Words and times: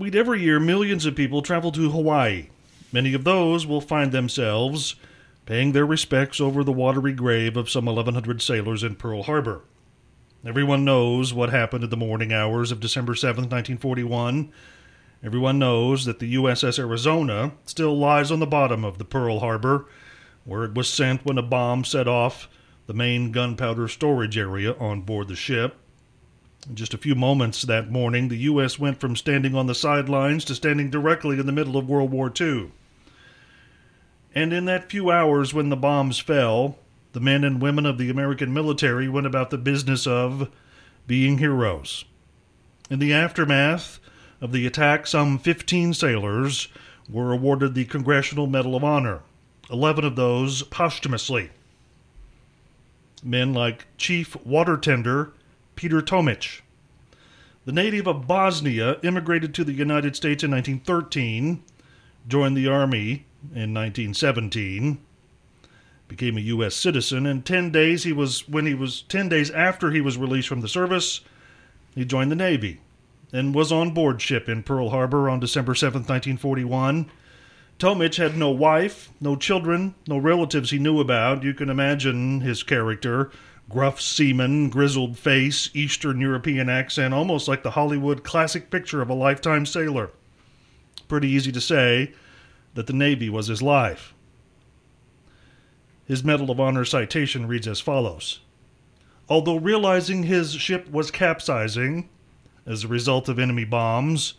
We'd 0.00 0.16
every 0.16 0.40
year 0.40 0.58
millions 0.58 1.04
of 1.04 1.14
people 1.14 1.42
travel 1.42 1.70
to 1.72 1.90
Hawaii. 1.90 2.46
Many 2.90 3.12
of 3.12 3.24
those 3.24 3.66
will 3.66 3.82
find 3.82 4.12
themselves 4.12 4.94
paying 5.44 5.72
their 5.72 5.84
respects 5.84 6.40
over 6.40 6.64
the 6.64 6.72
watery 6.72 7.12
grave 7.12 7.54
of 7.54 7.68
some 7.68 7.84
1,100 7.84 8.40
sailors 8.40 8.82
in 8.82 8.94
Pearl 8.94 9.24
Harbor. 9.24 9.60
Everyone 10.42 10.86
knows 10.86 11.34
what 11.34 11.50
happened 11.50 11.84
in 11.84 11.90
the 11.90 11.98
morning 11.98 12.32
hours 12.32 12.72
of 12.72 12.80
December 12.80 13.14
7, 13.14 13.42
1941. 13.42 14.50
Everyone 15.22 15.58
knows 15.58 16.06
that 16.06 16.18
the 16.18 16.34
USS 16.34 16.78
Arizona 16.78 17.52
still 17.66 17.94
lies 17.94 18.30
on 18.30 18.40
the 18.40 18.46
bottom 18.46 18.86
of 18.86 18.96
the 18.96 19.04
Pearl 19.04 19.40
Harbor, 19.40 19.84
where 20.44 20.64
it 20.64 20.72
was 20.72 20.88
sent 20.88 21.26
when 21.26 21.36
a 21.36 21.42
bomb 21.42 21.84
set 21.84 22.08
off 22.08 22.48
the 22.86 22.94
main 22.94 23.32
gunpowder 23.32 23.86
storage 23.86 24.38
area 24.38 24.72
on 24.78 25.02
board 25.02 25.28
the 25.28 25.36
ship. 25.36 25.76
In 26.68 26.76
just 26.76 26.92
a 26.92 26.98
few 26.98 27.14
moments 27.14 27.62
that 27.62 27.90
morning, 27.90 28.28
the 28.28 28.36
U.S. 28.36 28.78
went 28.78 29.00
from 29.00 29.16
standing 29.16 29.54
on 29.54 29.66
the 29.66 29.74
sidelines 29.74 30.44
to 30.44 30.54
standing 30.54 30.90
directly 30.90 31.38
in 31.38 31.46
the 31.46 31.52
middle 31.52 31.76
of 31.76 31.88
World 31.88 32.10
War 32.10 32.32
II. 32.38 32.70
And 34.34 34.52
in 34.52 34.66
that 34.66 34.90
few 34.90 35.10
hours 35.10 35.54
when 35.54 35.70
the 35.70 35.76
bombs 35.76 36.18
fell, 36.18 36.76
the 37.12 37.20
men 37.20 37.44
and 37.44 37.62
women 37.62 37.86
of 37.86 37.98
the 37.98 38.10
American 38.10 38.52
military 38.52 39.08
went 39.08 39.26
about 39.26 39.50
the 39.50 39.58
business 39.58 40.06
of 40.06 40.50
being 41.06 41.38
heroes. 41.38 42.04
In 42.90 42.98
the 42.98 43.12
aftermath 43.12 43.98
of 44.40 44.52
the 44.52 44.66
attack, 44.66 45.06
some 45.06 45.38
15 45.38 45.94
sailors 45.94 46.68
were 47.08 47.32
awarded 47.32 47.74
the 47.74 47.84
Congressional 47.86 48.46
Medal 48.46 48.76
of 48.76 48.84
Honor, 48.84 49.20
11 49.70 50.04
of 50.04 50.14
those 50.14 50.62
posthumously. 50.64 51.50
Men 53.24 53.52
like 53.52 53.86
Chief 53.96 54.36
Water 54.44 54.76
Tender 54.76 55.32
Peter 55.80 56.02
Tomich. 56.02 56.60
The 57.64 57.72
native 57.72 58.06
of 58.06 58.26
Bosnia 58.26 58.98
immigrated 59.02 59.54
to 59.54 59.64
the 59.64 59.72
United 59.72 60.14
States 60.14 60.44
in 60.44 60.50
1913, 60.50 61.62
joined 62.28 62.54
the 62.54 62.68
Army 62.68 63.24
in 63.54 63.72
1917 63.72 64.98
became 66.06 66.36
a 66.36 66.42
U.S. 66.42 66.74
citizen. 66.74 67.24
In 67.24 67.40
ten 67.40 67.70
days, 67.70 68.02
he 68.02 68.12
was 68.12 68.46
when 68.46 68.66
he 68.66 68.74
was 68.74 69.00
ten 69.00 69.30
days 69.30 69.50
after 69.52 69.90
he 69.90 70.02
was 70.02 70.18
released 70.18 70.48
from 70.48 70.60
the 70.60 70.68
service, 70.68 71.22
he 71.94 72.04
joined 72.04 72.30
the 72.30 72.36
Navy 72.36 72.80
and 73.32 73.54
was 73.54 73.72
on 73.72 73.94
board 73.94 74.20
ship 74.20 74.50
in 74.50 74.62
Pearl 74.62 74.90
Harbor 74.90 75.30
on 75.30 75.40
December 75.40 75.74
7, 75.74 76.00
1941. 76.00 77.10
Tomich 77.78 78.16
had 78.16 78.36
no 78.36 78.50
wife, 78.50 79.08
no 79.18 79.34
children, 79.34 79.94
no 80.06 80.18
relatives 80.18 80.72
he 80.72 80.78
knew 80.78 81.00
about. 81.00 81.42
You 81.42 81.54
can 81.54 81.70
imagine 81.70 82.42
his 82.42 82.62
character 82.62 83.30
gruff 83.70 84.00
seaman, 84.00 84.68
grizzled 84.68 85.16
face, 85.16 85.70
Eastern 85.72 86.20
European 86.20 86.68
accent, 86.68 87.14
almost 87.14 87.48
like 87.48 87.62
the 87.62 87.70
Hollywood 87.70 88.24
classic 88.24 88.68
picture 88.68 89.00
of 89.00 89.08
a 89.08 89.14
lifetime 89.14 89.64
sailor. 89.64 90.10
Pretty 91.08 91.28
easy 91.28 91.52
to 91.52 91.60
say 91.60 92.12
that 92.74 92.86
the 92.86 92.92
Navy 92.92 93.30
was 93.30 93.46
his 93.46 93.62
life. 93.62 94.12
His 96.04 96.24
Medal 96.24 96.50
of 96.50 96.58
Honor 96.58 96.84
citation 96.84 97.46
reads 97.46 97.68
as 97.68 97.80
follows 97.80 98.40
Although 99.28 99.58
realizing 99.58 100.24
his 100.24 100.54
ship 100.54 100.90
was 100.90 101.12
capsizing 101.12 102.08
as 102.66 102.82
a 102.82 102.88
result 102.88 103.28
of 103.28 103.38
enemy 103.38 103.64
bombs, 103.64 104.34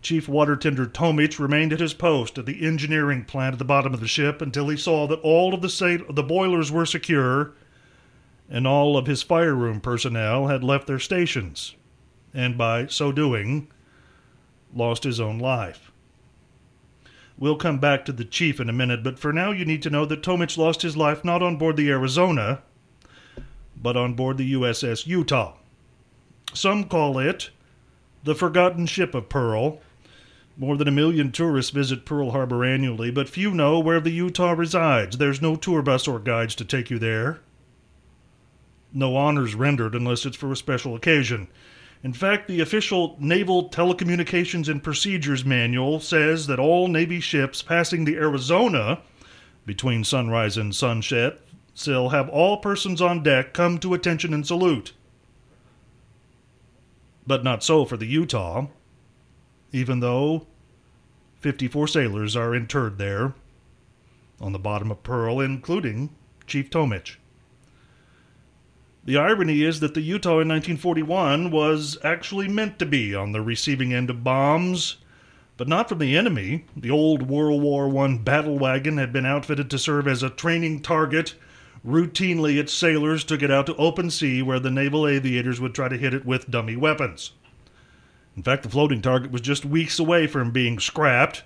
Chief 0.00 0.26
Water 0.26 0.56
Tender 0.56 0.86
Tomich 0.86 1.38
remained 1.38 1.74
at 1.74 1.80
his 1.80 1.92
post 1.92 2.38
at 2.38 2.46
the 2.46 2.66
engineering 2.66 3.24
plant 3.26 3.52
at 3.52 3.58
the 3.58 3.64
bottom 3.66 3.92
of 3.92 4.00
the 4.00 4.08
ship 4.08 4.40
until 4.40 4.68
he 4.68 4.78
saw 4.78 5.06
that 5.06 5.20
all 5.20 5.52
of 5.52 5.60
the, 5.60 5.68
sa- 5.68 5.98
the 6.08 6.22
boilers 6.22 6.72
were 6.72 6.86
secure 6.86 7.52
and 8.50 8.66
all 8.66 8.96
of 8.96 9.06
his 9.06 9.22
fire 9.22 9.54
room 9.54 9.80
personnel 9.80 10.48
had 10.48 10.64
left 10.64 10.88
their 10.88 10.98
stations, 10.98 11.76
and 12.34 12.58
by 12.58 12.86
so 12.86 13.12
doing, 13.12 13.68
lost 14.74 15.04
his 15.04 15.20
own 15.20 15.38
life. 15.38 15.92
We'll 17.38 17.56
come 17.56 17.78
back 17.78 18.04
to 18.04 18.12
the 18.12 18.24
chief 18.24 18.60
in 18.60 18.68
a 18.68 18.72
minute, 18.72 19.02
but 19.02 19.18
for 19.18 19.32
now 19.32 19.52
you 19.52 19.64
need 19.64 19.82
to 19.82 19.90
know 19.90 20.04
that 20.04 20.22
Tomich 20.22 20.58
lost 20.58 20.82
his 20.82 20.96
life 20.96 21.24
not 21.24 21.42
on 21.42 21.56
board 21.56 21.76
the 21.76 21.88
Arizona, 21.88 22.60
but 23.80 23.96
on 23.96 24.14
board 24.14 24.36
the 24.36 24.52
USS 24.52 25.06
Utah. 25.06 25.54
Some 26.52 26.84
call 26.84 27.18
it 27.18 27.50
the 28.24 28.34
Forgotten 28.34 28.84
Ship 28.86 29.14
of 29.14 29.28
Pearl. 29.28 29.78
More 30.58 30.76
than 30.76 30.88
a 30.88 30.92
million 30.92 31.32
tourists 31.32 31.70
visit 31.70 32.04
Pearl 32.04 32.32
Harbor 32.32 32.64
annually, 32.64 33.10
but 33.10 33.28
few 33.28 33.52
know 33.52 33.78
where 33.78 34.00
the 34.00 34.10
Utah 34.10 34.52
resides. 34.52 35.16
There's 35.16 35.40
no 35.40 35.56
tour 35.56 35.80
bus 35.80 36.06
or 36.06 36.18
guides 36.18 36.54
to 36.56 36.64
take 36.66 36.90
you 36.90 36.98
there. 36.98 37.40
No 38.92 39.16
honors 39.16 39.54
rendered 39.54 39.94
unless 39.94 40.26
it's 40.26 40.36
for 40.36 40.50
a 40.50 40.56
special 40.56 40.96
occasion. 40.96 41.48
In 42.02 42.12
fact, 42.12 42.48
the 42.48 42.60
official 42.60 43.16
Naval 43.20 43.68
Telecommunications 43.68 44.68
and 44.68 44.82
Procedures 44.82 45.44
Manual 45.44 46.00
says 46.00 46.46
that 46.46 46.58
all 46.58 46.88
Navy 46.88 47.20
ships 47.20 47.62
passing 47.62 48.04
the 48.04 48.16
Arizona 48.16 49.00
between 49.66 50.02
sunrise 50.02 50.56
and 50.56 50.74
sunset 50.74 51.40
shall 51.74 52.08
have 52.08 52.28
all 52.28 52.56
persons 52.56 53.00
on 53.00 53.22
deck 53.22 53.52
come 53.52 53.78
to 53.78 53.94
attention 53.94 54.34
and 54.34 54.46
salute. 54.46 54.92
But 57.26 57.44
not 57.44 57.62
so 57.62 57.84
for 57.84 57.96
the 57.96 58.06
Utah, 58.06 58.66
even 59.72 60.00
though 60.00 60.46
54 61.40 61.86
sailors 61.86 62.34
are 62.34 62.54
interred 62.54 62.98
there 62.98 63.34
on 64.40 64.52
the 64.52 64.58
bottom 64.58 64.90
of 64.90 65.02
Pearl, 65.02 65.38
including 65.38 66.10
Chief 66.46 66.70
Tomich. 66.70 67.16
The 69.02 69.16
irony 69.16 69.62
is 69.62 69.80
that 69.80 69.94
the 69.94 70.02
Utah 70.02 70.40
in 70.40 70.48
1941 70.48 71.50
was 71.50 71.96
actually 72.04 72.48
meant 72.48 72.78
to 72.78 72.86
be 72.86 73.14
on 73.14 73.32
the 73.32 73.40
receiving 73.40 73.94
end 73.94 74.10
of 74.10 74.22
bombs, 74.22 74.98
but 75.56 75.68
not 75.68 75.88
from 75.88 75.98
the 75.98 76.18
enemy. 76.18 76.66
The 76.76 76.90
old 76.90 77.22
World 77.22 77.62
War 77.62 78.04
I 78.04 78.16
battle 78.18 78.58
wagon 78.58 78.98
had 78.98 79.10
been 79.10 79.24
outfitted 79.24 79.70
to 79.70 79.78
serve 79.78 80.06
as 80.06 80.22
a 80.22 80.28
training 80.28 80.82
target. 80.82 81.34
Routinely, 81.86 82.58
its 82.58 82.74
sailors 82.74 83.24
took 83.24 83.42
it 83.42 83.50
out 83.50 83.64
to 83.66 83.76
open 83.76 84.10
sea 84.10 84.42
where 84.42 84.60
the 84.60 84.70
naval 84.70 85.06
aviators 85.06 85.60
would 85.60 85.74
try 85.74 85.88
to 85.88 85.96
hit 85.96 86.12
it 86.12 86.26
with 86.26 86.50
dummy 86.50 86.76
weapons. 86.76 87.32
In 88.36 88.42
fact, 88.42 88.64
the 88.64 88.68
floating 88.68 89.00
target 89.00 89.32
was 89.32 89.40
just 89.40 89.64
weeks 89.64 89.98
away 89.98 90.26
from 90.26 90.50
being 90.50 90.78
scrapped 90.78 91.42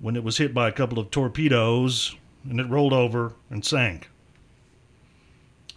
when 0.00 0.14
it 0.14 0.22
was 0.22 0.38
hit 0.38 0.54
by 0.54 0.68
a 0.68 0.72
couple 0.72 1.00
of 1.00 1.10
torpedoes 1.10 2.14
and 2.48 2.60
it 2.60 2.68
rolled 2.68 2.92
over 2.92 3.32
and 3.50 3.64
sank. 3.64 4.08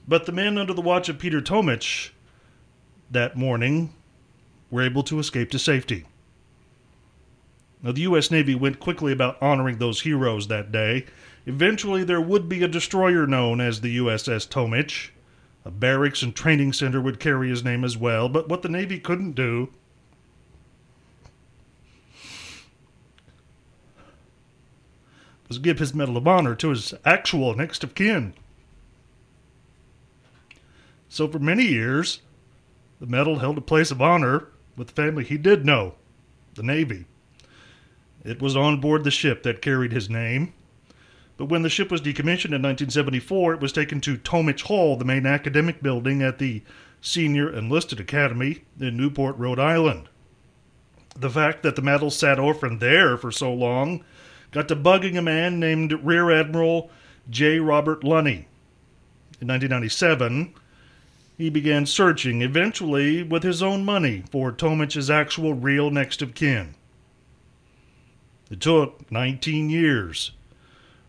But 0.09 0.25
the 0.25 0.31
men 0.31 0.57
under 0.57 0.73
the 0.73 0.81
watch 0.81 1.07
of 1.07 1.19
Peter 1.19 1.39
Tomich 1.39 2.09
that 3.11 3.37
morning 3.37 3.93
were 4.71 4.81
able 4.81 5.03
to 5.03 5.19
escape 5.19 5.51
to 5.51 5.59
safety. 5.59 6.05
Now, 7.83 7.91
the 7.91 8.01
U.S. 8.01 8.31
Navy 8.31 8.55
went 8.55 8.79
quickly 8.79 9.11
about 9.13 9.39
honoring 9.39 9.77
those 9.77 10.01
heroes 10.01 10.47
that 10.47 10.71
day. 10.71 11.05
Eventually, 11.45 12.03
there 12.03 12.19
would 12.19 12.49
be 12.49 12.63
a 12.63 12.67
destroyer 12.67 13.27
known 13.27 13.61
as 13.61 13.81
the 13.81 13.97
USS 13.97 14.49
Tomich. 14.49 15.11
A 15.63 15.69
barracks 15.69 16.23
and 16.23 16.35
training 16.35 16.73
center 16.73 16.99
would 16.99 17.19
carry 17.19 17.49
his 17.49 17.63
name 17.63 17.83
as 17.83 17.95
well, 17.95 18.29
but 18.29 18.49
what 18.49 18.63
the 18.63 18.69
Navy 18.69 18.99
couldn't 18.99 19.33
do 19.33 19.69
was 25.47 25.59
give 25.59 25.77
his 25.77 25.93
Medal 25.93 26.17
of 26.17 26.27
Honor 26.27 26.55
to 26.55 26.69
his 26.69 26.95
actual 27.05 27.55
next 27.55 27.83
of 27.83 27.93
kin. 27.93 28.33
So 31.19 31.27
for 31.27 31.39
many 31.39 31.65
years, 31.65 32.21
the 33.01 33.05
medal 33.05 33.39
held 33.39 33.57
a 33.57 33.61
place 33.61 33.91
of 33.91 34.01
honor 34.01 34.47
with 34.77 34.87
the 34.87 34.93
family 34.93 35.25
he 35.25 35.37
did 35.37 35.65
know, 35.65 35.95
the 36.55 36.63
Navy. 36.63 37.07
It 38.23 38.41
was 38.41 38.55
on 38.55 38.79
board 38.79 39.03
the 39.03 39.11
ship 39.11 39.43
that 39.43 39.61
carried 39.61 39.91
his 39.91 40.09
name. 40.09 40.53
But 41.35 41.47
when 41.47 41.61
the 41.61 41.69
ship 41.69 41.91
was 41.91 41.99
decommissioned 41.99 42.55
in 42.55 42.63
1974, 42.63 43.55
it 43.55 43.59
was 43.59 43.73
taken 43.73 43.99
to 43.99 44.17
Tomich 44.17 44.61
Hall, 44.61 44.95
the 44.95 45.03
main 45.03 45.25
academic 45.25 45.83
building 45.83 46.21
at 46.21 46.39
the 46.39 46.61
Senior 47.01 47.53
Enlisted 47.53 47.99
Academy 47.99 48.63
in 48.79 48.95
Newport, 48.95 49.37
Rhode 49.37 49.59
Island. 49.59 50.07
The 51.17 51.29
fact 51.29 51.63
that 51.63 51.75
the 51.75 51.81
medal 51.81 52.11
sat 52.11 52.39
orphaned 52.39 52.79
there 52.79 53.17
for 53.17 53.33
so 53.33 53.53
long 53.53 54.05
got 54.51 54.69
to 54.69 54.75
bugging 54.77 55.17
a 55.17 55.21
man 55.21 55.59
named 55.59 55.91
Rear 56.01 56.31
Admiral 56.31 56.89
J. 57.29 57.59
Robert 57.59 58.03
Lunney. 58.03 58.45
In 59.41 59.49
1997, 59.49 60.53
he 61.39 61.49
began 61.49 61.85
searching, 61.85 62.41
eventually 62.41 63.23
with 63.23 63.43
his 63.43 63.63
own 63.63 63.85
money, 63.85 64.25
for 64.29 64.51
Tomich's 64.51 65.09
actual 65.09 65.53
real 65.53 65.89
next 65.89 66.21
of 66.21 66.35
kin. 66.35 66.75
It 68.51 68.59
took 68.59 69.09
19 69.09 69.69
years, 69.69 70.31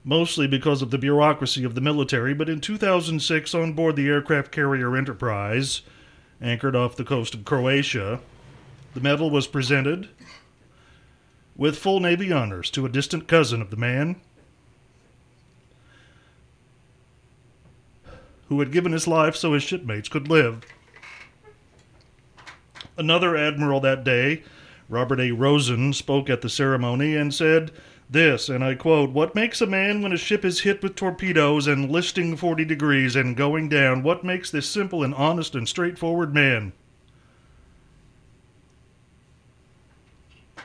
mostly 0.04 0.46
because 0.46 0.82
of 0.82 0.92
the 0.92 0.98
bureaucracy 0.98 1.64
of 1.64 1.74
the 1.74 1.80
military, 1.80 2.32
but 2.32 2.48
in 2.48 2.60
2006, 2.60 3.54
on 3.56 3.72
board 3.72 3.96
the 3.96 4.06
aircraft 4.06 4.52
carrier 4.52 4.96
Enterprise, 4.96 5.82
anchored 6.40 6.76
off 6.76 6.94
the 6.94 7.02
coast 7.02 7.34
of 7.34 7.44
Croatia, 7.44 8.20
the 8.94 9.00
medal 9.00 9.30
was 9.30 9.48
presented 9.48 10.10
with 11.56 11.76
full 11.76 11.98
Navy 11.98 12.30
honors 12.30 12.70
to 12.70 12.86
a 12.86 12.88
distant 12.88 13.26
cousin 13.26 13.60
of 13.60 13.70
the 13.70 13.76
man 13.76 14.20
who 18.50 18.58
had 18.58 18.73
given 18.73 18.93
his 18.93 19.08
life 19.08 19.37
so 19.37 19.55
his 19.55 19.62
shipmates 19.62 20.08
could 20.08 20.29
live. 20.29 20.62
Another 22.99 23.37
admiral 23.37 23.81
that 23.81 24.05
day, 24.05 24.43
Robert 24.88 25.20
A. 25.20 25.31
Rosen 25.31 25.93
spoke 25.93 26.29
at 26.29 26.43
the 26.43 26.49
ceremony 26.49 27.14
and 27.14 27.32
said 27.32 27.70
this, 28.11 28.49
and 28.49 28.64
I 28.64 28.75
quote, 28.75 29.11
What 29.11 29.37
makes 29.37 29.61
a 29.61 29.67
man 29.67 30.02
when 30.02 30.12
a 30.12 30.17
ship 30.17 30.44
is 30.44 30.61
hit 30.61 30.82
with 30.82 30.97
torpedoes 30.97 31.69
and 31.69 31.93
listing 31.93 32.37
40 32.37 32.64
degrees 32.64 33.14
and 33.14 33.37
going 33.37 33.69
down? 33.69 34.02
What 34.02 34.25
makes 34.25 34.50
this 34.50 34.69
simple 34.69 35.05
and 35.05 35.14
honest 35.14 35.55
and 35.55 35.69
straightforward 35.69 36.35
man? 36.35 36.73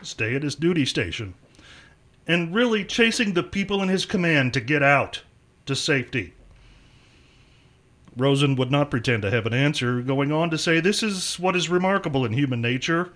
Stay 0.01 0.35
at 0.35 0.43
his 0.43 0.55
duty 0.55 0.85
station. 0.85 1.35
And 2.25 2.53
really 2.53 2.83
chasing 2.83 3.33
the 3.33 3.43
people 3.43 3.83
in 3.83 3.89
his 3.89 4.05
command 4.05 4.53
to 4.53 4.59
get 4.59 4.81
out 4.81 5.21
to 5.67 5.75
safety. 5.75 6.34
Rosen 8.17 8.55
would 8.55 8.71
not 8.71 8.89
pretend 8.89 9.23
to 9.23 9.31
have 9.31 9.45
an 9.45 9.53
answer, 9.53 10.01
going 10.01 10.31
on 10.31 10.49
to 10.49 10.57
say 10.57 10.79
this 10.79 11.03
is 11.03 11.37
what 11.39 11.55
is 11.55 11.69
remarkable 11.69 12.25
in 12.25 12.33
human 12.33 12.61
nature 12.61 13.11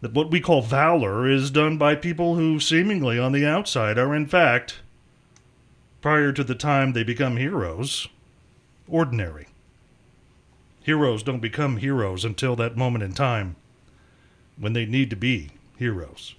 that 0.00 0.14
what 0.14 0.30
we 0.30 0.40
call 0.40 0.62
valor 0.62 1.28
is 1.28 1.50
done 1.50 1.76
by 1.76 1.94
people 1.94 2.34
who, 2.34 2.58
seemingly 2.58 3.18
on 3.18 3.32
the 3.32 3.46
outside, 3.46 3.98
are 3.98 4.14
in 4.14 4.26
fact, 4.26 4.80
prior 6.00 6.32
to 6.32 6.42
the 6.42 6.54
time 6.54 6.92
they 6.92 7.02
become 7.02 7.36
heroes, 7.36 8.08
ordinary. 8.88 9.48
Heroes 10.82 11.22
don't 11.22 11.40
become 11.40 11.76
heroes 11.76 12.24
until 12.24 12.56
that 12.56 12.76
moment 12.76 13.04
in 13.04 13.12
time 13.12 13.56
when 14.56 14.72
they 14.72 14.86
need 14.86 15.10
to 15.10 15.16
be 15.16 15.50
heroes. 15.76 16.34